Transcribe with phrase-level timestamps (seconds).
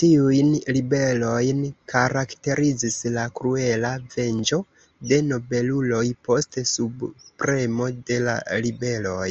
[0.00, 1.60] Tiujn ribelojn
[1.92, 4.58] karakterizis la kruela venĝo
[5.12, 8.36] de nobeluloj post subpremo de la
[8.68, 9.30] ribeloj.